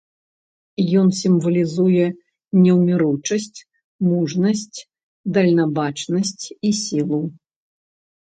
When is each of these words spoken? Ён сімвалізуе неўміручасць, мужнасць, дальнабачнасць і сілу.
Ён 0.99 1.07
сімвалізуе 1.21 2.05
неўміручасць, 2.63 3.59
мужнасць, 4.07 4.79
дальнабачнасць 5.37 6.45
і 6.71 6.73
сілу. 6.81 7.21